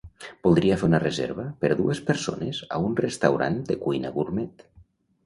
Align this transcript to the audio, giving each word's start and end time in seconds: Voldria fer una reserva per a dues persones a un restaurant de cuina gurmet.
Voldria 0.45 0.77
fer 0.83 0.87
una 0.91 0.99
reserva 1.01 1.43
per 1.65 1.69
a 1.73 1.77
dues 1.81 2.01
persones 2.07 2.63
a 2.79 2.79
un 2.87 2.97
restaurant 3.01 3.61
de 3.69 3.77
cuina 3.85 4.13
gurmet. 4.17 4.65